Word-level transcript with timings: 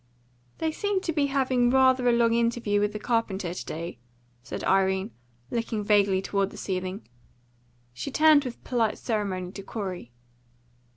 "They 0.57 0.71
seem 0.71 0.99
to 1.01 1.13
be 1.13 1.27
having 1.27 1.69
rather 1.69 2.09
a 2.09 2.11
long 2.11 2.33
interview 2.33 2.79
with 2.79 2.91
the 2.91 2.97
carpenter 2.97 3.53
to 3.53 3.65
day," 3.67 3.99
said 4.41 4.63
Irene, 4.63 5.11
looking 5.51 5.83
vaguely 5.83 6.23
toward 6.23 6.49
the 6.49 6.57
ceiling. 6.57 7.07
She 7.93 8.09
turned 8.09 8.43
with 8.43 8.63
polite 8.63 8.97
ceremony 8.97 9.51
to 9.51 9.61
Corey. 9.61 10.11